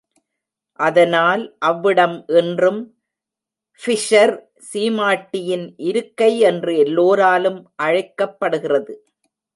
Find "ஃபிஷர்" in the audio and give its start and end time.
3.81-4.33